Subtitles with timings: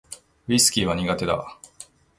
[0.47, 1.59] ウィスキーは苦手だ